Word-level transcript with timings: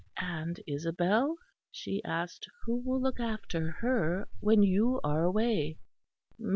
"And 0.19 0.59
Isabel?" 0.65 1.37
she 1.69 2.03
asked, 2.03 2.47
"who 2.65 2.77
will 2.77 2.99
look 2.99 3.19
after 3.19 3.69
her 3.69 4.27
when 4.39 4.63
you 4.63 4.99
are 5.03 5.23
away?" 5.23 5.77